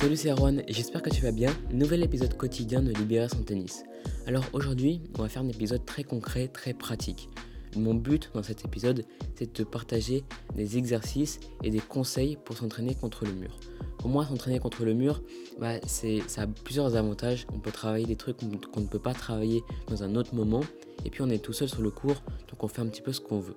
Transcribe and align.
Salut 0.00 0.16
c'est 0.16 0.30
Erwan 0.30 0.62
j'espère 0.66 1.02
que 1.02 1.10
tu 1.10 1.20
vas 1.20 1.30
bien. 1.30 1.52
Nouvel 1.70 2.02
épisode 2.02 2.34
quotidien 2.34 2.80
de 2.80 2.90
Libérer 2.90 3.28
son 3.28 3.42
tennis. 3.42 3.84
Alors 4.26 4.46
aujourd'hui, 4.54 5.02
on 5.18 5.20
va 5.20 5.28
faire 5.28 5.42
un 5.42 5.48
épisode 5.48 5.84
très 5.84 6.04
concret, 6.04 6.48
très 6.48 6.72
pratique. 6.72 7.28
Mon 7.76 7.92
but 7.92 8.30
dans 8.32 8.42
cet 8.42 8.64
épisode, 8.64 9.04
c'est 9.34 9.44
de 9.44 9.50
te 9.50 9.62
partager 9.62 10.24
des 10.56 10.78
exercices 10.78 11.38
et 11.62 11.68
des 11.68 11.80
conseils 11.80 12.38
pour 12.42 12.56
s'entraîner 12.56 12.94
contre 12.94 13.26
le 13.26 13.32
mur. 13.32 13.60
Pour 13.98 14.08
moi, 14.08 14.24
s'entraîner 14.24 14.58
contre 14.58 14.86
le 14.86 14.94
mur, 14.94 15.20
bah, 15.58 15.74
ça 15.86 16.08
a 16.38 16.46
plusieurs 16.46 16.96
avantages. 16.96 17.46
On 17.52 17.58
peut 17.58 17.70
travailler 17.70 18.06
des 18.06 18.16
trucs 18.16 18.38
qu'on 18.38 18.80
ne 18.80 18.86
peut 18.86 18.98
pas 18.98 19.12
travailler 19.12 19.62
dans 19.88 20.02
un 20.02 20.14
autre 20.14 20.34
moment. 20.34 20.62
Et 21.04 21.10
puis 21.10 21.20
on 21.20 21.28
est 21.28 21.44
tout 21.44 21.52
seul 21.52 21.68
sur 21.68 21.82
le 21.82 21.90
cours, 21.90 22.22
donc 22.48 22.64
on 22.64 22.68
fait 22.68 22.80
un 22.80 22.86
petit 22.86 23.02
peu 23.02 23.12
ce 23.12 23.20
qu'on 23.20 23.40
veut. 23.40 23.56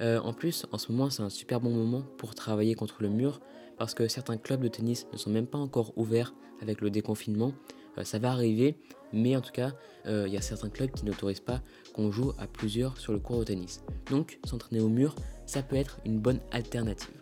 Euh, 0.00 0.18
en 0.18 0.32
plus, 0.32 0.66
en 0.72 0.78
ce 0.78 0.90
moment, 0.90 1.08
c'est 1.08 1.22
un 1.22 1.30
super 1.30 1.60
bon 1.60 1.70
moment 1.70 2.02
pour 2.16 2.34
travailler 2.34 2.74
contre 2.74 2.96
le 3.00 3.10
mur 3.10 3.40
parce 3.78 3.94
que 3.94 4.08
certains 4.08 4.36
clubs 4.36 4.60
de 4.60 4.68
tennis 4.68 5.06
ne 5.12 5.18
sont 5.18 5.30
même 5.30 5.46
pas 5.46 5.58
encore 5.58 5.92
ouverts 5.96 6.34
avec 6.60 6.80
le 6.80 6.90
déconfinement. 6.90 7.52
Euh, 7.96 8.04
ça 8.04 8.18
va 8.18 8.30
arriver, 8.30 8.76
mais 9.12 9.36
en 9.36 9.40
tout 9.40 9.52
cas, 9.52 9.72
euh, 10.06 10.24
il 10.26 10.32
y 10.32 10.36
a 10.36 10.40
certains 10.40 10.68
clubs 10.68 10.90
qui 10.90 11.04
n'autorisent 11.04 11.40
pas 11.40 11.62
qu'on 11.94 12.10
joue 12.10 12.32
à 12.38 12.46
plusieurs 12.46 12.98
sur 12.98 13.12
le 13.12 13.18
court 13.18 13.38
de 13.40 13.44
tennis. 13.44 13.82
Donc, 14.10 14.38
s'entraîner 14.44 14.80
au 14.80 14.88
mur, 14.88 15.14
ça 15.46 15.62
peut 15.62 15.76
être 15.76 16.00
une 16.04 16.18
bonne 16.18 16.40
alternative. 16.50 17.14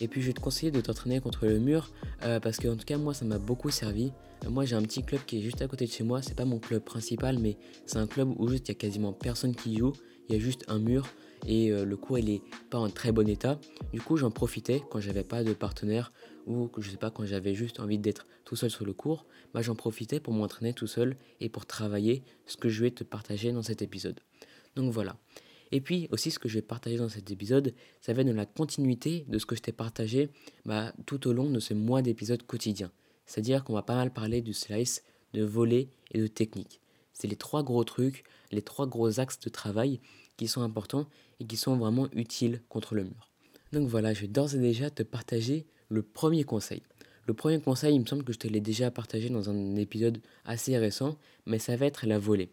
Et 0.00 0.08
puis 0.08 0.20
je 0.20 0.26
vais 0.26 0.32
te 0.32 0.40
conseiller 0.40 0.72
de 0.72 0.80
t'entraîner 0.80 1.20
contre 1.20 1.46
le 1.46 1.58
mur 1.58 1.90
euh, 2.24 2.40
parce 2.40 2.58
que 2.58 2.68
en 2.68 2.76
tout 2.76 2.84
cas 2.84 2.98
moi 2.98 3.14
ça 3.14 3.24
m'a 3.24 3.38
beaucoup 3.38 3.70
servi. 3.70 4.12
moi 4.48 4.64
j'ai 4.64 4.74
un 4.74 4.82
petit 4.82 5.02
club 5.02 5.20
qui 5.24 5.38
est 5.38 5.40
juste 5.40 5.62
à 5.62 5.68
côté 5.68 5.86
de 5.86 5.90
chez 5.90 6.02
moi, 6.02 6.20
c'est 6.20 6.34
pas 6.34 6.44
mon 6.44 6.58
club 6.58 6.82
principal 6.82 7.38
mais 7.38 7.56
c'est 7.86 7.98
un 7.98 8.06
club 8.06 8.34
où 8.38 8.48
juste 8.48 8.68
il 8.68 8.72
y 8.72 8.74
a 8.74 8.74
quasiment 8.74 9.12
personne 9.12 9.54
qui 9.54 9.78
joue, 9.78 9.92
il 10.28 10.34
y 10.34 10.38
a 10.38 10.40
juste 10.40 10.64
un 10.68 10.78
mur 10.78 11.06
et 11.46 11.70
euh, 11.70 11.84
le 11.84 11.96
cours 11.96 12.18
il 12.18 12.30
est 12.30 12.42
pas 12.70 12.78
en 12.78 12.90
très 12.90 13.12
bon 13.12 13.28
état. 13.28 13.58
Du 13.92 14.00
coup, 14.00 14.16
j'en 14.16 14.30
profitais 14.30 14.82
quand 14.90 15.00
j'avais 15.00 15.24
pas 15.24 15.44
de 15.44 15.52
partenaire 15.52 16.12
ou 16.46 16.70
je 16.78 16.90
sais 16.90 16.96
pas 16.96 17.10
quand 17.10 17.24
j'avais 17.24 17.54
juste 17.54 17.80
envie 17.80 17.98
d'être 17.98 18.26
tout 18.44 18.56
seul 18.56 18.70
sur 18.70 18.84
le 18.84 18.92
cours, 18.92 19.26
bah 19.52 19.62
j'en 19.62 19.74
profitais 19.74 20.20
pour 20.20 20.34
m'entraîner 20.34 20.74
tout 20.74 20.86
seul 20.86 21.16
et 21.40 21.48
pour 21.48 21.66
travailler 21.66 22.22
ce 22.46 22.56
que 22.56 22.68
je 22.68 22.82
vais 22.82 22.90
te 22.90 23.04
partager 23.04 23.52
dans 23.52 23.62
cet 23.62 23.82
épisode. 23.82 24.20
Donc 24.76 24.92
voilà. 24.92 25.16
Et 25.72 25.80
puis 25.80 26.08
aussi 26.10 26.30
ce 26.30 26.38
que 26.38 26.48
je 26.48 26.54
vais 26.54 26.62
partager 26.62 26.98
dans 26.98 27.08
cet 27.08 27.30
épisode, 27.30 27.74
ça 28.00 28.12
va 28.12 28.22
être 28.22 28.28
dans 28.28 28.34
la 28.34 28.46
continuité 28.46 29.24
de 29.28 29.38
ce 29.38 29.46
que 29.46 29.56
je 29.56 29.62
t'ai 29.62 29.72
partagé 29.72 30.30
bah, 30.64 30.92
tout 31.06 31.26
au 31.26 31.32
long 31.32 31.50
de 31.50 31.58
ce 31.60 31.74
mois 31.74 32.02
d'épisodes 32.02 32.42
quotidiens. 32.44 32.92
C'est-à-dire 33.26 33.64
qu'on 33.64 33.72
va 33.72 33.82
pas 33.82 33.96
mal 33.96 34.12
parler 34.12 34.42
du 34.42 34.52
slice, 34.52 35.02
de 35.32 35.42
voler 35.42 35.88
et 36.12 36.20
de 36.20 36.26
technique. 36.26 36.80
C'est 37.12 37.28
les 37.28 37.36
trois 37.36 37.62
gros 37.62 37.84
trucs, 37.84 38.24
les 38.52 38.62
trois 38.62 38.86
gros 38.86 39.20
axes 39.20 39.40
de 39.40 39.48
travail 39.48 40.00
qui 40.36 40.48
sont 40.48 40.62
importants 40.62 41.06
et 41.40 41.46
qui 41.46 41.56
sont 41.56 41.76
vraiment 41.76 42.08
utiles 42.12 42.62
contre 42.68 42.94
le 42.94 43.04
mur. 43.04 43.30
Donc 43.72 43.88
voilà, 43.88 44.12
je 44.14 44.22
vais 44.22 44.28
d'ores 44.28 44.54
et 44.54 44.58
déjà 44.58 44.90
te 44.90 45.02
partager 45.02 45.66
le 45.88 46.02
premier 46.02 46.44
conseil. 46.44 46.82
Le 47.26 47.34
premier 47.34 47.60
conseil, 47.60 47.94
il 47.94 48.00
me 48.00 48.06
semble 48.06 48.22
que 48.22 48.32
je 48.32 48.38
te 48.38 48.46
l'ai 48.46 48.60
déjà 48.60 48.90
partagé 48.90 49.30
dans 49.30 49.48
un 49.48 49.76
épisode 49.76 50.20
assez 50.44 50.76
récent, 50.76 51.16
mais 51.46 51.58
ça 51.58 51.74
va 51.76 51.86
être 51.86 52.06
la 52.06 52.18
volée. 52.18 52.50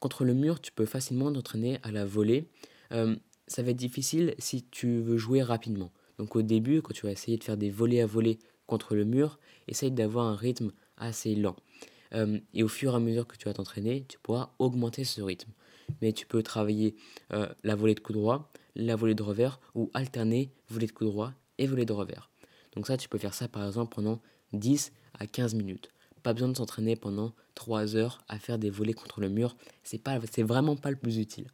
Contre 0.00 0.24
le 0.24 0.34
mur, 0.34 0.60
tu 0.60 0.70
peux 0.72 0.84
facilement 0.84 1.32
t'entraîner 1.32 1.78
à 1.82 1.90
la 1.90 2.04
volée. 2.04 2.48
Euh, 2.92 3.16
ça 3.46 3.62
va 3.62 3.70
être 3.70 3.76
difficile 3.76 4.34
si 4.38 4.64
tu 4.64 5.00
veux 5.00 5.16
jouer 5.16 5.42
rapidement. 5.42 5.90
Donc 6.18 6.36
au 6.36 6.42
début, 6.42 6.82
quand 6.82 6.92
tu 6.92 7.06
vas 7.06 7.12
essayer 7.12 7.38
de 7.38 7.44
faire 7.44 7.56
des 7.56 7.70
volées 7.70 8.00
à 8.00 8.06
volée 8.06 8.38
contre 8.66 8.94
le 8.94 9.04
mur, 9.04 9.38
essaye 9.68 9.90
d'avoir 9.90 10.26
un 10.26 10.36
rythme 10.36 10.72
assez 10.98 11.34
lent. 11.34 11.56
Euh, 12.14 12.38
et 12.54 12.62
au 12.62 12.68
fur 12.68 12.92
et 12.92 12.96
à 12.96 13.00
mesure 13.00 13.26
que 13.26 13.36
tu 13.36 13.46
vas 13.46 13.54
t'entraîner, 13.54 14.04
tu 14.06 14.18
pourras 14.18 14.50
augmenter 14.58 15.04
ce 15.04 15.22
rythme 15.22 15.50
mais 16.00 16.12
tu 16.12 16.26
peux 16.26 16.42
travailler 16.42 16.96
euh, 17.32 17.48
la 17.64 17.74
volée 17.74 17.94
de 17.94 18.00
coup 18.00 18.12
droit, 18.12 18.50
la 18.74 18.96
volée 18.96 19.14
de 19.14 19.22
revers 19.22 19.60
ou 19.74 19.90
alterner 19.94 20.52
volée 20.68 20.86
de 20.86 20.92
coup 20.92 21.04
droit 21.04 21.32
et 21.58 21.66
volée 21.66 21.84
de 21.84 21.92
revers. 21.92 22.30
Donc 22.74 22.86
ça, 22.86 22.96
tu 22.96 23.08
peux 23.08 23.18
faire 23.18 23.34
ça 23.34 23.48
par 23.48 23.66
exemple 23.66 23.94
pendant 23.94 24.20
10 24.52 24.92
à 25.18 25.26
15 25.26 25.54
minutes. 25.54 25.90
Pas 26.22 26.32
besoin 26.32 26.48
de 26.48 26.56
s'entraîner 26.56 26.96
pendant 26.96 27.32
3 27.54 27.96
heures 27.96 28.22
à 28.28 28.38
faire 28.38 28.58
des 28.58 28.70
volées 28.70 28.94
contre 28.94 29.20
le 29.20 29.28
mur, 29.28 29.56
c'est 29.82 30.42
vraiment 30.42 30.76
pas 30.76 30.90
le 30.90 30.96
plus 30.96 31.18
utile. 31.18 31.46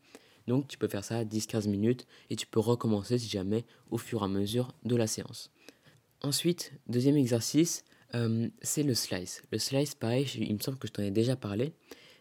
Donc 0.48 0.66
tu 0.66 0.78
peux 0.78 0.88
faire 0.88 1.04
ça 1.04 1.24
10-15 1.24 1.68
minutes 1.68 2.06
et 2.30 2.36
tu 2.36 2.46
peux 2.46 2.60
recommencer 2.60 3.18
si 3.18 3.28
jamais 3.28 3.64
au 3.90 3.98
fur 3.98 4.22
et 4.22 4.24
à 4.24 4.28
mesure 4.28 4.72
de 4.84 4.96
la 4.96 5.06
séance. 5.06 5.50
Ensuite, 6.22 6.72
deuxième 6.88 7.16
exercice, 7.16 7.84
euh, 8.14 8.48
c'est 8.62 8.82
le 8.82 8.94
slice. 8.94 9.42
Le 9.50 9.58
slice, 9.58 9.94
pareil, 9.94 10.26
il 10.36 10.54
me 10.54 10.60
semble 10.60 10.78
que 10.78 10.88
je 10.88 10.92
t'en 10.92 11.02
ai 11.02 11.10
déjà 11.10 11.36
parlé, 11.36 11.72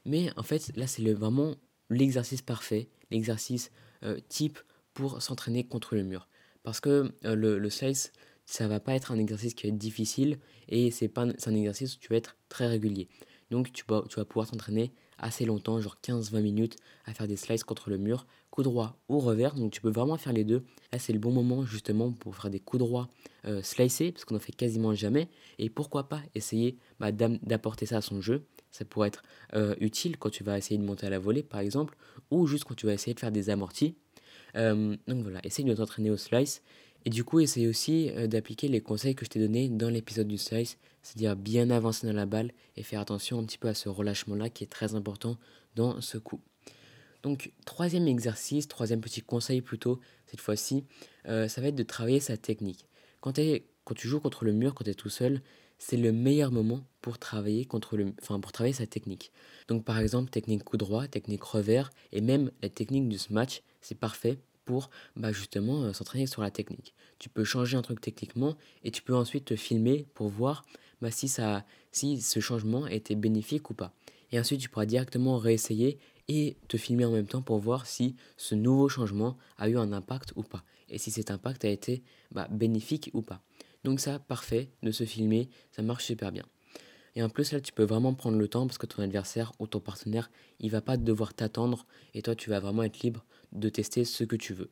mais 0.05 0.29
en 0.37 0.43
fait 0.43 0.71
là 0.75 0.87
c'est 0.87 1.03
vraiment 1.13 1.55
l'exercice 1.91 2.41
parfait, 2.41 2.89
l'exercice 3.11 3.71
euh, 4.03 4.17
type 4.29 4.59
pour 4.93 5.21
s'entraîner 5.21 5.63
contre 5.63 5.95
le 5.95 6.03
mur. 6.03 6.27
Parce 6.63 6.79
que 6.79 7.13
euh, 7.25 7.35
le, 7.35 7.69
slice, 7.69 8.11
ça 8.45 8.67
va 8.67 8.79
pas 8.79 8.93
être 8.93 9.11
un 9.11 9.17
exercice 9.17 9.53
qui 9.53 9.67
va 9.67 9.69
être 9.69 9.77
difficile 9.77 10.39
et 10.67 10.91
c'est 10.91 11.17
un 11.17 11.55
exercice 11.55 11.95
où 11.95 11.99
tu 11.99 12.09
vas 12.09 12.17
être 12.17 12.37
très 12.49 12.67
régulier. 12.67 13.07
Donc 13.49 13.71
tu, 13.73 13.83
tu 14.09 14.15
vas 14.15 14.25
pouvoir 14.25 14.49
t'entraîner 14.49 14.93
assez 15.17 15.45
longtemps, 15.45 15.79
genre 15.79 15.97
15-20 16.03 16.41
minutes, 16.41 16.75
à 17.05 17.13
faire 17.13 17.27
des 17.27 17.37
slices 17.37 17.63
contre 17.63 17.89
le 17.89 17.97
mur, 17.97 18.25
coup 18.49 18.63
droit 18.63 18.97
ou 19.07 19.19
revers. 19.19 19.55
Donc 19.55 19.71
tu 19.71 19.81
peux 19.81 19.89
vraiment 19.89 20.17
faire 20.17 20.33
les 20.33 20.43
deux. 20.43 20.65
Là 20.91 20.99
c'est 20.99 21.13
le 21.13 21.19
bon 21.19 21.31
moment 21.31 21.63
justement 21.65 22.11
pour 22.11 22.35
faire 22.35 22.49
des 22.49 22.59
coups 22.59 22.79
droits 22.79 23.09
euh, 23.45 23.61
slicés, 23.61 24.11
parce 24.11 24.25
qu'on 24.25 24.35
en 24.35 24.39
fait 24.39 24.51
quasiment 24.53 24.93
jamais. 24.93 25.29
Et 25.59 25.69
pourquoi 25.69 26.09
pas 26.09 26.21
essayer 26.35 26.77
bah, 26.99 27.11
d'apporter 27.11 27.85
ça 27.85 27.97
à 27.97 28.01
son 28.01 28.21
jeu 28.21 28.45
ça 28.71 28.85
pourrait 28.85 29.09
être 29.09 29.23
euh, 29.53 29.75
utile 29.79 30.17
quand 30.17 30.29
tu 30.29 30.43
vas 30.43 30.57
essayer 30.57 30.77
de 30.77 30.83
monter 30.83 31.05
à 31.05 31.09
la 31.09 31.19
volée, 31.19 31.43
par 31.43 31.59
exemple, 31.59 31.95
ou 32.31 32.47
juste 32.47 32.63
quand 32.63 32.75
tu 32.75 32.85
vas 32.85 32.93
essayer 32.93 33.13
de 33.13 33.19
faire 33.19 33.31
des 33.31 33.49
amortis. 33.49 33.95
Euh, 34.55 34.95
donc 35.07 35.23
voilà, 35.23 35.39
essaye 35.43 35.65
de 35.65 35.73
t'entraîner 35.73 36.09
au 36.09 36.17
slice. 36.17 36.61
Et 37.03 37.09
du 37.09 37.23
coup, 37.23 37.39
essaye 37.39 37.67
aussi 37.67 38.09
euh, 38.11 38.27
d'appliquer 38.27 38.67
les 38.67 38.81
conseils 38.81 39.15
que 39.15 39.25
je 39.25 39.29
t'ai 39.29 39.39
donnés 39.39 39.69
dans 39.69 39.89
l'épisode 39.89 40.27
du 40.27 40.37
slice, 40.37 40.77
c'est-à-dire 41.01 41.35
bien 41.35 41.69
avancer 41.69 42.07
dans 42.07 42.13
la 42.13 42.25
balle 42.25 42.51
et 42.77 42.83
faire 42.83 43.01
attention 43.01 43.39
un 43.39 43.43
petit 43.43 43.57
peu 43.57 43.67
à 43.67 43.73
ce 43.73 43.89
relâchement-là 43.89 44.49
qui 44.49 44.63
est 44.63 44.67
très 44.67 44.95
important 44.95 45.37
dans 45.75 45.99
ce 45.99 46.17
coup. 46.17 46.41
Donc, 47.23 47.51
troisième 47.65 48.07
exercice, 48.07 48.67
troisième 48.67 49.01
petit 49.01 49.21
conseil 49.21 49.61
plutôt, 49.61 49.99
cette 50.25 50.41
fois-ci, 50.41 50.85
ça 51.25 51.61
va 51.61 51.67
être 51.67 51.75
de 51.75 51.83
travailler 51.83 52.19
sa 52.19 52.35
technique. 52.35 52.87
Quand, 53.19 53.39
quand 53.83 53.93
tu 53.93 54.07
joues 54.07 54.19
contre 54.19 54.43
le 54.43 54.53
mur, 54.53 54.73
quand 54.73 54.83
tu 54.83 54.89
es 54.89 54.95
tout 54.95 55.09
seul, 55.09 55.41
c'est 55.81 55.97
le 55.97 56.11
meilleur 56.11 56.51
moment 56.51 56.85
pour 57.01 57.17
travailler 57.17 57.65
contre 57.65 57.97
le, 57.97 58.13
enfin 58.21 58.39
pour 58.39 58.51
travailler 58.51 58.75
sa 58.75 58.85
technique. 58.85 59.31
Donc 59.67 59.83
par 59.83 59.97
exemple 59.97 60.29
technique 60.29 60.63
coup 60.63 60.77
droit, 60.77 61.07
technique 61.07 61.43
revers 61.43 61.89
et 62.11 62.21
même 62.21 62.51
la 62.61 62.69
technique 62.69 63.09
du 63.09 63.17
smash, 63.17 63.63
c'est 63.81 63.97
parfait 63.97 64.37
pour 64.63 64.91
bah, 65.15 65.31
justement 65.31 65.81
euh, 65.81 65.91
s'entraîner 65.91 66.27
sur 66.27 66.43
la 66.43 66.51
technique. 66.51 66.93
Tu 67.17 67.29
peux 67.29 67.43
changer 67.43 67.77
un 67.77 67.81
truc 67.81 67.99
techniquement 67.99 68.55
et 68.83 68.91
tu 68.91 69.01
peux 69.01 69.15
ensuite 69.15 69.45
te 69.45 69.55
filmer 69.55 70.05
pour 70.13 70.29
voir 70.29 70.63
bah, 71.01 71.09
si, 71.09 71.33
si 71.91 72.21
ce 72.21 72.39
changement 72.39 72.85
était 72.85 73.15
bénéfique 73.15 73.71
ou 73.71 73.73
pas. 73.73 73.91
Et 74.31 74.39
ensuite 74.39 74.61
tu 74.61 74.69
pourras 74.69 74.85
directement 74.85 75.39
réessayer 75.39 75.97
et 76.27 76.57
te 76.67 76.77
filmer 76.77 77.05
en 77.05 77.11
même 77.11 77.27
temps 77.27 77.41
pour 77.41 77.57
voir 77.57 77.87
si 77.87 78.15
ce 78.37 78.53
nouveau 78.53 78.87
changement 78.87 79.35
a 79.57 79.67
eu 79.67 79.77
un 79.77 79.91
impact 79.93 80.33
ou 80.35 80.43
pas. 80.43 80.63
Et 80.89 80.99
si 80.99 81.09
cet 81.09 81.31
impact 81.31 81.65
a 81.65 81.69
été 81.69 82.03
bah, 82.29 82.47
bénéfique 82.51 83.09
ou 83.13 83.23
pas. 83.23 83.41
Donc 83.83 83.99
ça, 83.99 84.19
parfait 84.19 84.69
de 84.83 84.91
se 84.91 85.05
filmer, 85.05 85.49
ça 85.71 85.81
marche 85.81 86.05
super 86.05 86.31
bien. 86.31 86.45
Et 87.15 87.23
en 87.23 87.29
plus, 87.29 87.51
là, 87.51 87.59
tu 87.59 87.73
peux 87.73 87.83
vraiment 87.83 88.13
prendre 88.13 88.37
le 88.37 88.47
temps 88.47 88.67
parce 88.67 88.77
que 88.77 88.85
ton 88.85 89.01
adversaire 89.01 89.51
ou 89.59 89.67
ton 89.67 89.79
partenaire, 89.79 90.31
il 90.59 90.71
va 90.71 90.81
pas 90.81 90.97
devoir 90.97 91.33
t'attendre 91.33 91.85
et 92.13 92.21
toi, 92.21 92.35
tu 92.35 92.49
vas 92.49 92.59
vraiment 92.59 92.83
être 92.83 92.99
libre 93.01 93.25
de 93.51 93.69
tester 93.69 94.05
ce 94.05 94.23
que 94.23 94.35
tu 94.35 94.53
veux. 94.53 94.69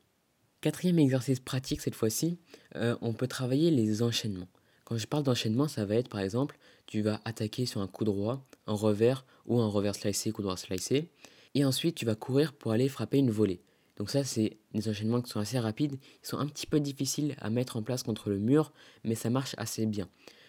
Quatrième 0.62 1.00
exercice 1.00 1.40
pratique 1.40 1.82
cette 1.82 1.96
fois-ci, 1.96 2.38
euh, 2.76 2.98
on 3.02 3.14
peut 3.14 3.28
travailler 3.28 3.72
les 3.72 4.02
enchaînements. 4.04 4.50
Quand 4.84 4.98
je 4.98 5.08
parle 5.08 5.24
d'enchaînement, 5.24 5.68
ça 5.68 5.86
va 5.86 5.96
être 5.96 6.10
par 6.10 6.20
exemple, 6.20 6.58
tu 6.86 7.02
vas 7.02 7.22
attaquer 7.24 7.66
sur 7.66 7.82
un 7.82 7.88
coup 7.88 8.04
droit, 8.04 8.46
un 8.68 8.74
revers 8.74 9.26
ou 9.46 9.60
un 9.60 9.68
revers 9.68 9.96
slicé, 9.96 10.32
coup 10.32 10.42
droit 10.42 10.58
slicé, 10.58 11.10
et 11.56 11.64
ensuite 11.64 11.96
tu 11.96 12.06
vas 12.06 12.16
courir 12.16 12.54
pour 12.54 12.72
aller 12.72 12.90
frapper 12.90 13.20
une 13.20 13.32
volée. 13.32 13.62
Donc 14.00 14.10
ça, 14.10 14.24
c'est 14.24 14.58
des 14.74 14.88
enchaînements 14.90 15.22
qui 15.22 15.30
sont 15.30 15.42
assez 15.42 15.60
rapides, 15.60 16.00
ils 16.24 16.28
sont 16.28 16.38
un 16.38 16.48
petit 16.48 16.66
peu 16.66 16.80
difficiles 16.80 17.36
à 17.40 17.50
mettre 17.50 17.76
en 17.76 17.84
place 17.84 18.02
contre 18.02 18.30
le 18.30 18.40
mur, 18.40 18.72
mais 19.04 19.14
ça 19.14 19.30
marche 19.30 19.56
assez 19.58 19.86
bien. 19.86 20.08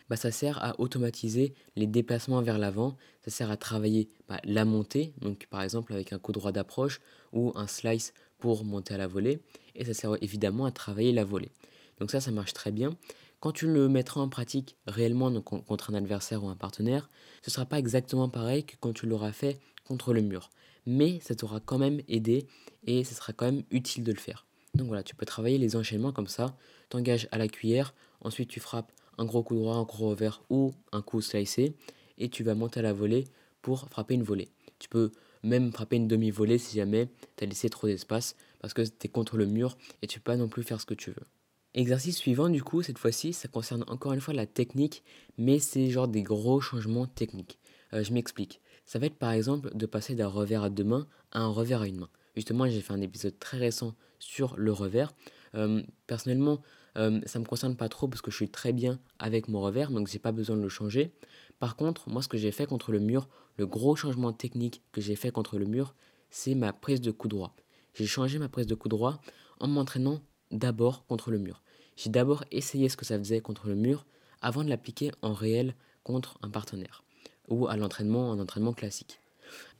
Bah, 0.09 0.17
ça 0.17 0.31
sert 0.31 0.63
à 0.63 0.79
automatiser 0.81 1.55
les 1.77 1.87
déplacements 1.87 2.43
vers 2.43 2.59
l'avant, 2.59 2.97
ça 3.25 3.31
sert 3.31 3.51
à 3.51 3.57
travailler 3.57 4.09
bah, 4.29 4.41
la 4.45 4.65
montée, 4.65 5.15
donc 5.21 5.47
par 5.51 5.63
exemple 5.63 5.93
avec 5.93 6.13
un 6.13 6.19
coup 6.19 6.33
droit 6.33 6.53
d'approche 6.53 7.01
ou 7.33 7.53
un 7.57 7.67
slice 7.67 8.13
pour 8.39 8.65
monter 8.65 8.95
à 8.95 8.99
la 8.99 9.07
volée, 9.07 9.41
et 9.75 9.85
ça 9.85 9.95
sert 9.95 10.17
évidemment 10.23 10.65
à 10.65 10.73
travailler 10.73 11.13
la 11.13 11.25
volée. 11.25 11.51
Donc 11.99 12.11
ça, 12.11 12.21
ça 12.21 12.31
marche 12.31 12.55
très 12.55 12.73
bien. 12.73 12.97
Quand 13.41 13.53
tu 13.53 13.67
le 13.67 13.89
mettras 13.89 14.21
en 14.21 14.29
pratique 14.29 14.77
réellement 14.87 15.41
contre 15.41 15.91
un 15.91 15.95
adversaire 15.95 16.45
ou 16.45 16.49
un 16.49 16.57
partenaire, 16.57 17.09
ce 17.43 17.51
ne 17.51 17.53
sera 17.53 17.67
pas 17.67 17.79
exactement 17.79 18.29
pareil 18.29 18.65
que 18.65 18.75
quand 18.81 18.93
tu 18.93 19.07
l'auras 19.07 19.33
fait 19.33 19.59
contre 19.91 20.15
le 20.15 20.23
mur 20.23 20.51
mais 20.87 21.21
ça 21.21 21.35
t'aura 21.35 21.61
quand 21.61 21.79
même 21.79 22.01
aidé 22.09 22.47
et 22.87 23.05
ce 23.05 23.15
sera 23.15 23.33
quand 23.33 23.47
même 23.47 23.63
utile 23.71 24.05
de 24.05 24.13
le 24.13 24.19
faire. 24.19 24.47
Donc 24.75 24.87
voilà, 24.87 25.03
tu 25.03 25.15
peux 25.15 25.27
travailler 25.27 25.59
les 25.59 25.77
enchaînements 25.77 26.13
comme 26.13 26.29
ça, 26.29 26.57
t'engages 26.89 27.29
à 27.33 27.39
la 27.39 27.49
cuillère, 27.49 27.95
ensuite 28.21 28.49
tu 28.49 28.61
frappes 28.61 28.93
un 29.19 29.25
gros 29.25 29.43
coup 29.43 29.57
droit, 29.57 29.77
un 29.77 29.83
gros 29.83 30.11
revers 30.11 30.43
ou 30.49 30.73
un 30.93 31.03
coup 31.03 31.21
slicé 31.21 31.75
et 32.19 32.29
tu 32.29 32.45
vas 32.45 32.55
monter 32.55 32.81
à 32.81 32.83
la 32.83 32.93
volée 32.93 33.25
pour 33.63 33.89
frapper 33.89 34.15
une 34.15 34.23
volée. 34.23 34.49
Tu 34.79 34.89
peux 34.89 35.11
même 35.43 35.73
frapper 35.73 35.97
une 35.97 36.09
demi-volée 36.09 36.59
si 36.59 36.77
jamais 36.77 37.09
tu 37.37 37.45
as 37.45 37.47
laissé 37.47 37.69
trop 37.69 37.87
d'espace 37.87 38.37
parce 38.61 38.75
que 38.75 38.83
tu 38.83 39.07
es 39.07 39.09
contre 39.09 39.37
le 39.37 39.47
mur 39.47 39.77
et 40.03 40.07
tu 40.07 40.21
peux 40.21 40.33
pas 40.33 40.37
non 40.37 40.49
plus 40.49 40.63
faire 40.63 40.81
ce 40.81 40.87
que 40.87 40.95
tu 40.95 41.11
veux. 41.11 41.27
Exercice 41.75 42.17
suivant, 42.17 42.49
du 42.49 42.65
coup, 42.65 42.83
cette 42.83 42.99
fois-ci, 42.99 43.33
ça 43.33 43.47
concerne 43.47 43.85
encore 43.87 44.13
une 44.13 44.21
fois 44.21 44.35
la 44.35 44.47
technique, 44.47 45.05
mais 45.39 45.61
c'est 45.61 45.89
genre 45.89 46.09
des 46.09 46.23
gros 46.23 46.61
changements 46.61 47.07
techniques. 47.07 47.61
Euh, 47.93 48.03
je 48.03 48.13
m'explique. 48.13 48.61
Ça 48.91 48.99
va 48.99 49.07
être 49.07 49.19
par 49.19 49.31
exemple 49.31 49.71
de 49.73 49.87
passer 49.87 50.17
d'un 50.17 50.27
revers 50.27 50.65
à 50.65 50.69
deux 50.69 50.83
mains 50.83 51.07
à 51.31 51.43
un 51.43 51.47
revers 51.47 51.83
à 51.83 51.87
une 51.87 52.01
main. 52.01 52.09
Justement, 52.35 52.69
j'ai 52.69 52.81
fait 52.81 52.93
un 52.93 53.01
épisode 53.01 53.39
très 53.39 53.57
récent 53.57 53.95
sur 54.19 54.57
le 54.57 54.73
revers. 54.73 55.13
Euh, 55.55 55.81
personnellement, 56.09 56.61
euh, 56.99 57.21
ça 57.25 57.39
ne 57.39 57.45
me 57.45 57.49
concerne 57.49 57.77
pas 57.77 57.89
trop 57.89 58.09
parce 58.09 58.21
que 58.21 58.33
je 58.33 58.37
suis 58.37 58.49
très 58.49 58.73
bien 58.73 58.99
avec 59.21 59.47
mon 59.47 59.61
revers, 59.61 59.93
donc 59.93 60.09
j'ai 60.09 60.19
pas 60.19 60.33
besoin 60.33 60.57
de 60.57 60.63
le 60.63 60.69
changer. 60.69 61.13
Par 61.61 61.77
contre, 61.77 62.11
moi, 62.11 62.21
ce 62.21 62.27
que 62.27 62.37
j'ai 62.37 62.51
fait 62.51 62.67
contre 62.67 62.91
le 62.91 62.99
mur, 62.99 63.29
le 63.59 63.67
gros 63.69 63.95
changement 63.95 64.33
technique 64.33 64.83
que 64.91 65.01
j'ai 65.01 65.15
fait 65.15 65.31
contre 65.31 65.57
le 65.61 65.67
mur, 65.67 65.95
c'est 66.29 66.57
ma 66.57 66.73
prise 66.73 67.01
de 67.01 67.13
coup 67.13 67.29
droit. 67.29 67.55
J'ai 67.95 68.07
changé 68.07 68.41
ma 68.41 68.49
prise 68.49 68.67
de 68.67 68.75
coup 68.75 68.89
droit 68.89 69.21
en 69.61 69.69
m'entraînant 69.69 70.21
d'abord 70.51 71.07
contre 71.07 71.31
le 71.31 71.39
mur. 71.39 71.63
J'ai 71.95 72.11
d'abord 72.11 72.43
essayé 72.51 72.89
ce 72.89 72.97
que 72.97 73.05
ça 73.05 73.17
faisait 73.19 73.41
contre 73.41 73.69
le 73.69 73.77
mur 73.77 74.05
avant 74.43 74.65
de 74.65 74.69
l'appliquer 74.69 75.13
en 75.23 75.33
réel 75.33 75.77
contre 76.03 76.39
un 76.43 76.51
partenaire 76.51 77.05
ou 77.51 77.69
à 77.69 77.77
l'entraînement, 77.77 78.31
en 78.31 78.39
entraînement 78.39 78.73
classique. 78.73 79.21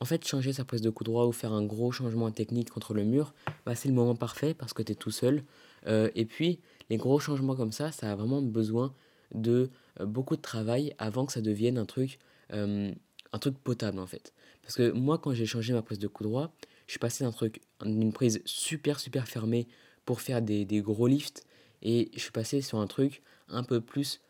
En 0.01 0.05
fait, 0.05 0.27
changer 0.27 0.53
sa 0.53 0.65
prise 0.65 0.81
de 0.81 0.91
coup 0.91 1.05
droit 1.05 1.27
ou 1.27 1.33
faire 1.33 1.53
un 1.53 1.65
gros 1.65 1.93
changement 1.93 2.31
technique 2.31 2.71
contre 2.71 2.95
le 2.95 3.05
mur, 3.05 3.35
bah, 3.67 3.75
c'est 3.75 3.89
le 3.89 3.95
moment 3.95 4.15
parfait 4.15 4.55
parce 4.55 4.73
que 4.73 4.83
tu 4.83 4.93
es 4.93 4.95
tout 4.95 5.11
seul. 5.11 5.45
Euh, 5.87 6.11
et 6.15 6.25
puis, 6.25 6.61
les 6.89 6.97
gros 6.97 7.19
changements 7.19 7.57
comme 7.57 7.73
ça, 7.73 7.93
ça 7.93 8.11
a 8.11 8.17
vraiment 8.17 8.43
besoin 8.43 8.93
de 9.35 9.71
euh, 10.01 10.07
beaucoup 10.07 10.37
de 10.37 10.43
travail 10.43 10.95
avant 10.99 11.27
que 11.27 11.33
ça 11.33 11.41
devienne 11.41 11.79
un 11.79 11.87
truc, 11.87 12.19
euh, 12.53 12.93
un 13.33 13.39
truc 13.39 13.59
potable 13.59 13.99
en 13.99 14.07
fait. 14.07 14.33
Parce 14.63 14.75
que 14.75 14.91
moi, 14.91 15.19
quand 15.19 15.33
j'ai 15.33 15.47
changé 15.47 15.73
ma 15.73 15.83
prise 15.83 15.99
de 15.99 16.09
coup 16.09 16.25
droit, 16.25 16.53
je 16.87 16.93
suis 16.93 16.99
passé 16.99 17.25
d'un 17.25 17.33
truc, 17.33 17.61
d'une 17.85 18.13
prise 18.13 18.43
super 18.45 18.99
super 18.99 19.29
fermée 19.29 19.69
pour 20.05 20.21
faire 20.21 20.43
des, 20.43 20.67
gros 20.83 21.07
lifts. 21.07 21.45
Et 21.83 22.11
je 22.15 22.21
suis 22.21 22.33
passé 22.33 22.61
sur 22.61 22.79
un 22.79 22.87
truc 22.87 23.23
un 23.49 23.63
peu 23.63 23.81
plus 23.81 24.21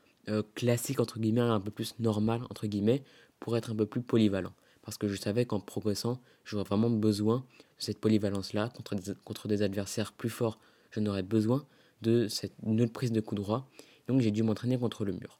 classique, 0.54 1.00
entre 1.00 1.18
guillemets, 1.18 1.40
un 1.40 1.58
peu 1.58 1.72
plus 1.72 1.98
normal, 1.98 2.42
entre 2.50 2.68
guillemets, 2.68 3.02
pour 3.40 3.56
être 3.56 3.70
un 3.72 3.74
peu 3.74 3.86
plus 3.86 4.02
polyvalent. 4.02 4.52
Parce 4.82 4.96
que 4.96 5.08
je 5.08 5.16
savais 5.16 5.44
qu'en 5.44 5.60
progressant, 5.60 6.20
j'aurais 6.44 6.64
vraiment 6.64 6.90
besoin 6.90 7.38
de 7.78 7.82
cette 7.82 8.00
polyvalence-là. 8.00 8.68
Contre 8.68 8.94
des, 8.94 9.12
contre 9.24 9.48
des 9.48 9.62
adversaires 9.62 10.12
plus 10.12 10.30
forts, 10.30 10.58
je 10.90 11.00
n'aurais 11.00 11.22
besoin 11.22 11.64
de 12.02 12.28
cette 12.28 12.54
autre 12.64 12.92
prise 12.92 13.12
de 13.12 13.20
coup 13.20 13.34
droit. 13.34 13.68
Donc 14.08 14.20
j'ai 14.20 14.30
dû 14.30 14.42
m'entraîner 14.42 14.78
contre 14.78 15.04
le 15.04 15.12
mur. 15.12 15.38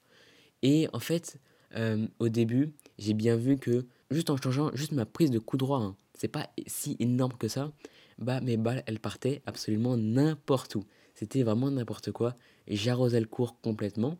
Et 0.63 0.89
en 0.93 1.01
fait, 1.01 1.39
euh, 1.77 2.07
au 2.19 2.29
début, 2.29 2.73
j'ai 2.99 3.15
bien 3.15 3.37
vu 3.37 3.57
que 3.57 3.87
juste 4.11 4.31
en 4.31 4.37
changeant 4.37 4.71
juste 4.75 4.93
ma 4.93 5.07
prise 5.07 5.31
de 5.31 5.39
coup 5.39 5.57
droit, 5.57 5.81
hein, 5.81 5.97
c'est 6.15 6.29
pas 6.29 6.51
si 6.67 6.97
énorme 6.99 7.33
que 7.39 7.49
ça, 7.49 7.73
bah 8.19 8.41
mes 8.41 8.57
balles 8.57 8.83
elles 8.87 9.01
partaient 9.01 9.43
absolument 9.47 9.97
n'importe 9.97 10.75
où. 10.75 10.85
C'était 11.15 11.43
vraiment 11.43 11.71
n'importe 11.71 12.13
quoi 12.13 12.37
et 12.67 12.77
j'arrosais 12.77 13.21
le 13.21 13.27
cours 13.27 13.61
complètement. 13.61 14.19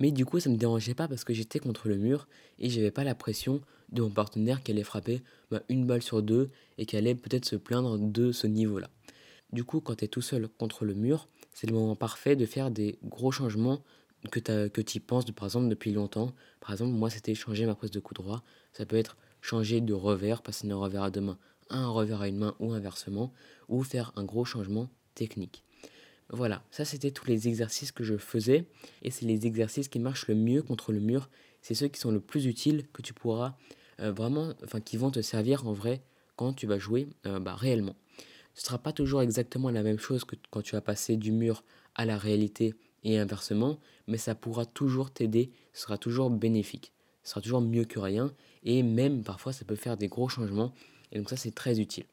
Mais 0.00 0.10
du 0.10 0.24
coup 0.24 0.40
ça 0.40 0.50
me 0.50 0.56
dérangeait 0.56 0.94
pas 0.94 1.08
parce 1.08 1.24
que 1.24 1.32
j'étais 1.32 1.58
contre 1.58 1.88
le 1.88 1.96
mur 1.96 2.26
et 2.58 2.68
j'avais 2.68 2.90
pas 2.90 3.04
la 3.04 3.14
pression 3.14 3.60
de 3.92 4.02
mon 4.02 4.10
partenaire 4.10 4.62
qui 4.62 4.72
allait 4.72 4.82
frapper 4.82 5.22
bah, 5.50 5.62
une 5.68 5.86
balle 5.86 6.02
sur 6.02 6.22
deux 6.22 6.50
et 6.78 6.86
qui 6.86 6.96
allait 6.96 7.14
peut-être 7.14 7.44
se 7.44 7.56
plaindre 7.56 7.98
de 7.98 8.32
ce 8.32 8.46
niveau-là. 8.46 8.90
Du 9.52 9.64
coup 9.64 9.80
quand 9.80 9.96
tu 9.96 10.04
es 10.04 10.08
tout 10.08 10.22
seul 10.22 10.48
contre 10.48 10.84
le 10.84 10.94
mur, 10.94 11.28
c'est 11.52 11.68
le 11.68 11.74
moment 11.74 11.94
parfait 11.94 12.34
de 12.34 12.46
faire 12.46 12.70
des 12.70 12.98
gros 13.04 13.30
changements 13.30 13.82
que, 14.30 14.80
tu 14.80 15.00
penses 15.00 15.30
par 15.30 15.46
exemple 15.46 15.68
depuis 15.68 15.92
longtemps. 15.92 16.32
Par 16.60 16.72
exemple 16.72 16.92
moi 16.92 17.10
c'était 17.10 17.34
changer 17.34 17.66
ma 17.66 17.74
prise 17.74 17.90
de 17.90 18.00
coup 18.00 18.14
droit. 18.14 18.42
Ça 18.72 18.86
peut 18.86 18.96
être 18.96 19.16
changer 19.42 19.80
de 19.80 19.92
revers, 19.92 20.42
passer 20.42 20.66
d'un 20.66 20.76
revers 20.76 21.02
à 21.02 21.10
deux 21.10 21.20
mains 21.20 21.38
un 21.70 21.88
revers 21.88 22.22
à 22.22 22.28
une 22.28 22.38
main 22.38 22.54
ou 22.60 22.72
inversement, 22.72 23.32
ou 23.68 23.82
faire 23.82 24.12
un 24.16 24.24
gros 24.24 24.44
changement 24.44 24.88
technique. 25.14 25.64
Voilà, 26.30 26.62
ça 26.70 26.84
c'était 26.84 27.10
tous 27.10 27.26
les 27.26 27.48
exercices 27.48 27.92
que 27.92 28.02
je 28.04 28.16
faisais, 28.16 28.66
et 29.02 29.10
c'est 29.10 29.26
les 29.26 29.46
exercices 29.46 29.88
qui 29.88 29.98
marchent 29.98 30.28
le 30.28 30.34
mieux 30.34 30.62
contre 30.62 30.92
le 30.92 31.00
mur, 31.00 31.28
c'est 31.60 31.74
ceux 31.74 31.88
qui 31.88 32.00
sont 32.00 32.10
le 32.10 32.20
plus 32.20 32.46
utiles 32.46 32.86
que 32.92 33.02
tu 33.02 33.12
pourras 33.12 33.56
euh, 34.00 34.12
vraiment, 34.12 34.52
enfin 34.64 34.80
qui 34.80 34.96
vont 34.96 35.10
te 35.10 35.20
servir 35.20 35.66
en 35.66 35.72
vrai 35.72 36.02
quand 36.36 36.52
tu 36.52 36.66
vas 36.66 36.78
jouer 36.78 37.08
euh, 37.26 37.38
bah, 37.38 37.54
réellement. 37.54 37.94
Ce 38.54 38.62
ne 38.62 38.66
sera 38.66 38.78
pas 38.78 38.92
toujours 38.92 39.22
exactement 39.22 39.70
la 39.70 39.82
même 39.82 39.98
chose 39.98 40.24
que 40.24 40.36
quand 40.50 40.62
tu 40.62 40.74
vas 40.74 40.80
passer 40.80 41.16
du 41.16 41.32
mur 41.32 41.64
à 41.94 42.04
la 42.04 42.16
réalité 42.16 42.74
et 43.02 43.18
inversement, 43.18 43.78
mais 44.06 44.18
ça 44.18 44.34
pourra 44.34 44.64
toujours 44.64 45.10
t'aider, 45.10 45.50
ce 45.72 45.82
sera 45.82 45.98
toujours 45.98 46.30
bénéfique, 46.30 46.92
ce 47.22 47.30
sera 47.30 47.40
toujours 47.40 47.60
mieux 47.60 47.84
que 47.84 47.98
rien, 47.98 48.32
et 48.62 48.82
même 48.82 49.22
parfois 49.22 49.52
ça 49.52 49.64
peut 49.64 49.76
faire 49.76 49.96
des 49.96 50.08
gros 50.08 50.28
changements 50.28 50.72
et 51.14 51.18
donc 51.18 51.30
ça, 51.30 51.36
c'est 51.36 51.54
très 51.54 51.80
utile. 51.80 52.04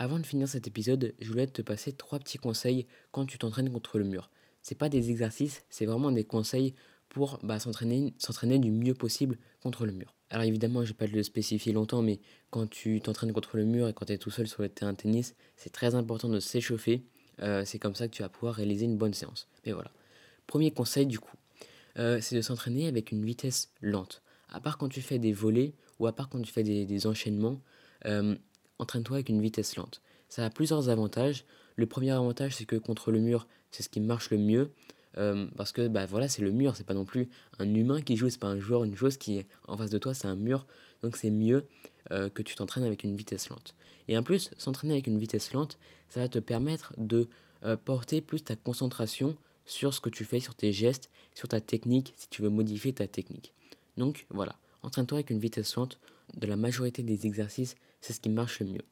Avant 0.00 0.18
de 0.18 0.24
finir 0.24 0.48
cet 0.48 0.66
épisode, 0.66 1.12
je 1.20 1.28
voulais 1.28 1.46
te 1.46 1.60
passer 1.60 1.92
trois 1.92 2.18
petits 2.18 2.38
conseils 2.38 2.86
quand 3.12 3.26
tu 3.26 3.36
t'entraînes 3.36 3.70
contre 3.70 3.98
le 3.98 4.04
mur. 4.04 4.30
C'est 4.62 4.74
pas 4.74 4.88
des 4.88 5.10
exercices, 5.10 5.62
c'est 5.68 5.84
vraiment 5.84 6.10
des 6.10 6.24
conseils 6.24 6.74
pour 7.10 7.38
bah, 7.42 7.58
s'entraîner, 7.58 8.58
du 8.58 8.70
mieux 8.70 8.94
possible 8.94 9.36
contre 9.62 9.84
le 9.84 9.92
mur. 9.92 10.14
Alors 10.30 10.44
évidemment, 10.44 10.84
je 10.84 10.92
vais 10.92 10.94
pas 10.94 11.06
le 11.06 11.22
spécifier 11.22 11.74
longtemps, 11.74 12.00
mais 12.00 12.18
quand 12.48 12.66
tu 12.66 13.02
t'entraînes 13.02 13.34
contre 13.34 13.58
le 13.58 13.66
mur 13.66 13.88
et 13.88 13.92
quand 13.92 14.06
tu 14.06 14.14
es 14.14 14.16
tout 14.16 14.30
seul 14.30 14.48
sur 14.48 14.62
le 14.62 14.70
terrain 14.70 14.92
de 14.92 14.96
tennis, 14.96 15.34
c'est 15.54 15.68
très 15.68 15.94
important 15.94 16.30
de 16.30 16.40
s'échauffer. 16.40 17.04
Euh, 17.42 17.66
c'est 17.66 17.78
comme 17.78 17.94
ça 17.94 18.08
que 18.08 18.14
tu 18.14 18.22
vas 18.22 18.30
pouvoir 18.30 18.54
réaliser 18.54 18.86
une 18.86 18.96
bonne 18.96 19.12
séance. 19.12 19.48
Mais 19.66 19.72
voilà. 19.72 19.90
Premier 20.46 20.70
conseil 20.70 21.04
du 21.04 21.18
coup, 21.18 21.36
euh, 21.98 22.22
c'est 22.22 22.36
de 22.36 22.40
s'entraîner 22.40 22.88
avec 22.88 23.12
une 23.12 23.22
vitesse 23.22 23.70
lente. 23.82 24.22
À 24.48 24.62
part 24.62 24.78
quand 24.78 24.88
tu 24.88 25.02
fais 25.02 25.18
des 25.18 25.34
volets 25.34 25.74
ou 25.98 26.06
à 26.06 26.14
part 26.14 26.30
quand 26.30 26.40
tu 26.40 26.50
fais 26.50 26.62
des 26.62 27.06
enchaînements, 27.06 27.60
euh, 28.06 28.34
entraîne-toi 28.80 29.16
avec 29.16 29.28
une 29.28 29.40
vitesse 29.40 29.76
lente. 29.76 30.00
Ça 30.28 30.44
a 30.44 30.50
plusieurs 30.50 30.88
avantages. 30.88 31.44
Le 31.76 31.86
premier 31.86 32.10
avantage, 32.10 32.54
c'est 32.54 32.64
que 32.64 32.76
contre 32.76 33.10
le 33.10 33.20
mur, 33.20 33.46
c'est 33.70 33.82
ce 33.82 33.88
qui 33.88 34.00
marche 34.00 34.30
le 34.30 34.38
mieux. 34.38 34.70
Euh, 35.18 35.46
parce 35.56 35.72
que 35.72 35.88
bah 35.88 36.06
voilà 36.06 36.28
c'est 36.28 36.40
le 36.40 36.52
mur 36.52 36.76
c'est 36.76 36.86
pas 36.86 36.94
non 36.94 37.04
plus 37.04 37.28
un 37.58 37.74
humain 37.74 38.00
qui 38.00 38.16
joue 38.16 38.30
c'est 38.30 38.38
pas 38.38 38.46
un 38.46 38.60
joueur 38.60 38.84
une 38.84 38.94
chose 38.94 39.16
qui 39.16 39.38
est 39.38 39.46
en 39.66 39.76
face 39.76 39.90
de 39.90 39.98
toi 39.98 40.14
c'est 40.14 40.28
un 40.28 40.36
mur 40.36 40.68
donc 41.02 41.16
c'est 41.16 41.30
mieux 41.30 41.66
euh, 42.12 42.28
que 42.28 42.42
tu 42.42 42.54
t'entraînes 42.54 42.84
avec 42.84 43.02
une 43.02 43.16
vitesse 43.16 43.48
lente 43.48 43.74
et 44.06 44.16
en 44.16 44.22
plus 44.22 44.52
s'entraîner 44.56 44.92
avec 44.92 45.08
une 45.08 45.18
vitesse 45.18 45.52
lente 45.52 45.80
ça 46.08 46.20
va 46.20 46.28
te 46.28 46.38
permettre 46.38 46.94
de 46.96 47.28
porter 47.84 48.20
plus 48.20 48.44
ta 48.44 48.54
concentration 48.54 49.36
sur 49.66 49.92
ce 49.92 50.00
que 50.00 50.10
tu 50.10 50.24
fais 50.24 50.38
sur 50.38 50.54
tes 50.54 50.72
gestes 50.72 51.10
sur 51.34 51.48
ta 51.48 51.60
technique 51.60 52.14
si 52.16 52.28
tu 52.28 52.42
veux 52.42 52.48
modifier 52.48 52.92
ta 52.92 53.08
technique 53.08 53.52
donc 53.96 54.26
voilà 54.30 54.54
entraîne-toi 54.84 55.16
avec 55.16 55.30
une 55.30 55.40
vitesse 55.40 55.74
lente 55.74 55.98
de 56.36 56.46
la 56.46 56.54
majorité 56.54 57.02
des 57.02 57.26
exercices 57.26 57.74
c'est 58.00 58.12
ce 58.12 58.20
qui 58.20 58.28
marche 58.28 58.60
le 58.60 58.66
mieux. 58.66 58.84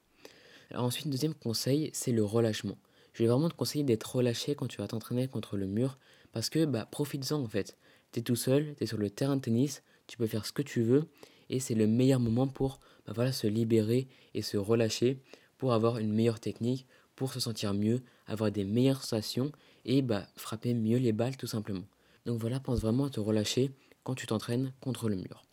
Alors 0.71 0.85
ensuite, 0.85 1.09
deuxième 1.09 1.35
conseil, 1.35 1.91
c'est 1.93 2.13
le 2.13 2.25
relâchement. 2.25 2.77
Je 3.13 3.23
vais 3.23 3.29
vraiment 3.29 3.49
te 3.49 3.55
conseiller 3.55 3.85
d'être 3.85 4.17
relâché 4.17 4.55
quand 4.55 4.69
tu 4.69 4.79
vas 4.79 4.89
t'entraîner 4.89 5.29
contre 5.29 5.57
le 5.57 5.67
mur 5.67 5.99
parce 6.33 6.51
que 6.51 6.65
bah, 6.65 6.87
profites-en 6.91 7.41
en 7.41 7.49
fait. 7.49 7.77
Tu 8.13 8.21
es 8.21 8.23
tout 8.23 8.37
seul, 8.37 8.75
tu 8.77 8.85
es 8.85 8.87
sur 8.87 8.99
le 8.99 9.11
terrain 9.11 9.37
de 9.37 9.41
tennis, 9.41 9.83
tu 10.07 10.17
peux 10.17 10.27
faire 10.27 10.47
ce 10.47 10.53
que 10.53 10.63
tu 10.63 10.83
veux 10.83 11.09
et 11.51 11.61
c'est 11.61 11.75
le 11.75 11.87
meilleur 11.87 12.21
moment 12.21 12.47
pour 12.47 12.81
bah, 13.07 13.13
voilà, 13.15 13.33
se 13.33 13.47
libérer 13.47 14.09
et 14.35 14.43
se 14.43 14.57
relâcher 14.57 15.23
pour 15.57 15.73
avoir 15.73 15.99
une 15.99 16.13
meilleure 16.13 16.41
technique, 16.41 16.87
pour 17.17 17.33
se 17.33 17.41
sentir 17.41 17.75
mieux, 17.75 18.03
avoir 18.27 18.53
des 18.53 18.65
meilleures 18.65 19.03
sensations 19.03 19.51
et 19.85 20.03
bah, 20.03 20.29
frapper 20.37 20.75
mieux 20.75 20.99
les 20.99 21.13
balles 21.13 21.37
tout 21.37 21.47
simplement. 21.47 21.85
Donc 22.27 22.39
voilà, 22.39 22.61
pense 22.61 22.81
vraiment 22.81 23.07
à 23.07 23.11
te 23.11 23.21
relâcher 23.21 23.73
quand 24.05 24.15
tu 24.15 24.27
t'entraînes 24.27 24.73
contre 24.81 25.09
le 25.09 25.17
mur. 25.17 25.45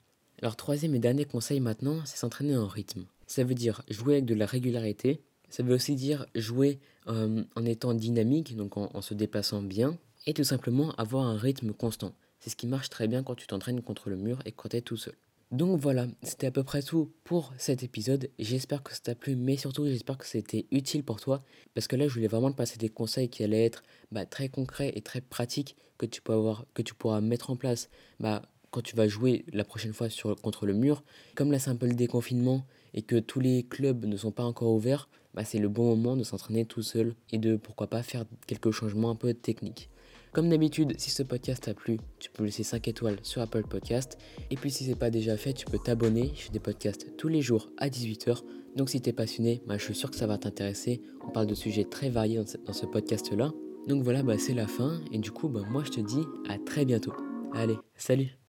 Alors 0.42 0.56
troisième 0.56 0.94
et 0.94 1.00
dernier 1.00 1.26
conseil 1.26 1.62
maintenant, 1.62 2.02
c'est 2.06 2.18
s'entraîner 2.18 2.58
en 2.58 2.68
rythme. 2.68 3.06
Ça 3.28 3.44
veut 3.44 3.56
dire 3.56 3.84
jouer 3.90 4.16
avec 4.16 4.26
de 4.26 4.36
la 4.36 4.46
régularité. 4.46 5.22
Ça 5.50 5.64
veut 5.64 5.76
aussi 5.76 5.96
dire 5.96 6.26
jouer 6.36 6.80
euh, 7.08 7.44
en 7.56 7.66
étant 7.66 7.94
dynamique, 7.94 8.56
donc 8.56 8.78
en, 8.78 9.02
se 9.02 9.14
déplaçant 9.14 9.62
bien. 9.62 9.98
Et 10.28 10.34
tout 10.34 10.44
simplement 10.44 10.92
avoir 10.96 11.26
un 11.26 11.38
rythme 11.38 11.72
constant. 11.72 12.14
C'est 12.40 12.50
ce 12.50 12.56
qui 12.56 12.68
marche 12.68 12.90
très 12.90 13.08
bien 13.08 13.24
quand 13.24 13.36
tu 13.36 13.48
t'entraînes 13.48 13.82
contre 13.82 14.10
le 14.10 14.18
mur 14.18 14.40
et 14.46 14.52
quand 14.52 14.70
tu 14.70 14.78
es 14.78 14.82
tout 14.82 14.98
seul. 14.98 15.16
Donc 15.52 15.80
voilà, 15.80 16.08
c'était 16.24 16.48
à 16.48 16.52
peu 16.52 16.64
près 16.64 16.82
tout 16.82 17.12
pour 17.24 17.54
cet 17.58 17.84
épisode. 17.84 18.30
J'espère 18.40 18.82
que 18.82 18.92
ça 18.92 19.00
t'a 19.00 19.16
plu, 19.16 19.36
mais 19.36 19.58
surtout 19.58 19.86
j'espère 19.86 20.18
que 20.18 20.26
c'était 20.26 20.66
utile 20.72 21.04
pour 21.04 21.22
toi. 21.22 21.44
Parce 21.76 21.88
que 21.88 21.96
là, 21.96 22.08
je 22.08 22.14
voulais 22.14 22.28
vraiment 22.28 22.52
te 22.52 22.58
passer 22.58 22.78
des 22.78 22.90
conseils 22.90 23.30
qui 23.30 23.44
allaient 23.44 23.64
être 23.64 23.84
bah, 24.12 24.26
très 24.26 24.50
concrets 24.50 24.92
et 24.96 25.02
très 25.02 25.22
pratiques 25.22 25.76
que 25.98 26.06
tu, 26.06 26.22
peux 26.22 26.34
avoir, 26.34 26.66
que 26.74 26.82
tu 26.82 26.94
pourras 26.96 27.22
mettre 27.22 27.52
en 27.52 27.56
place 27.56 27.90
bah, 28.20 28.42
quand 28.72 28.82
tu 28.82 28.96
vas 28.96 29.08
jouer 29.08 29.46
la 29.54 29.64
prochaine 29.64 29.94
fois 29.94 30.08
contre 30.42 30.66
le 30.66 30.74
mur. 30.74 31.04
Comme 31.36 31.52
là, 31.52 31.60
c'est 31.60 31.70
un 31.70 31.76
peu 31.76 31.88
le 31.88 31.94
déconfinement 31.94 32.66
et 32.96 33.04
que 33.04 33.18
tous 33.18 33.40
les 33.40 33.62
clubs 33.64 34.06
ne 34.06 34.18
sont 34.18 34.32
pas 34.32 34.44
encore 34.44 34.74
ouverts, 34.74 35.10
bah, 35.36 35.44
c'est 35.44 35.60
le 35.60 35.70
bon 35.70 35.96
moment 35.96 36.16
de 36.16 36.24
s'entraîner 36.24 36.66
tout 36.66 36.82
seul 36.82 37.14
et 37.32 37.38
de 37.38 37.58
pourquoi 37.58 37.88
pas 37.88 38.02
faire 38.02 38.26
quelques 38.48 38.72
changements 38.72 39.12
un 39.12 39.16
peu 39.16 39.34
techniques. 39.34 39.90
Comme 40.32 40.50
d'habitude, 40.50 40.96
si 40.98 41.12
ce 41.12 41.24
podcast 41.24 41.64
t'a 41.64 41.74
plu, 41.74 41.98
tu 42.20 42.30
peux 42.30 42.44
laisser 42.44 42.64
5 42.64 42.88
étoiles 42.88 43.18
sur 43.22 43.42
Apple 43.42 43.64
Podcast. 43.70 44.18
Et 44.50 44.58
puis 44.58 44.70
si 44.70 44.84
c'est 44.84 44.96
pas 44.96 45.10
déjà 45.10 45.38
fait, 45.38 45.54
tu 45.54 45.66
peux 45.66 45.78
t'abonner. 45.78 46.32
Je 46.36 46.42
fais 46.42 46.52
des 46.52 46.60
podcasts 46.60 47.16
tous 47.16 47.30
les 47.30 47.42
jours 47.42 47.70
à 47.78 47.88
18h. 47.88 48.42
Donc 48.76 48.90
si 48.90 49.00
t'es 49.00 49.14
passionné, 49.14 49.62
bah, 49.66 49.78
je 49.78 49.84
suis 49.84 49.96
sûr 49.96 50.10
que 50.12 50.18
ça 50.18 50.28
va 50.28 50.38
t'intéresser. 50.38 51.02
On 51.26 51.32
parle 51.32 51.48
de 51.48 51.56
sujets 51.56 51.86
très 51.86 52.10
variés 52.10 52.42
dans 52.66 52.74
ce, 52.74 52.86
podcast-là. 52.86 53.52
Donc 53.88 54.04
voilà, 54.04 54.24
bah, 54.24 54.38
c'est 54.38 54.54
la 54.54 54.68
fin. 54.68 55.00
Et 55.14 55.20
du 55.20 55.32
coup, 55.32 55.48
bah, 55.48 55.62
moi 55.70 55.84
je 55.86 55.92
te 55.92 56.02
dis 56.02 56.24
à 56.50 56.58
très 56.58 56.84
bientôt. 56.84 57.14
Allez, 57.54 57.78
salut 57.96 58.45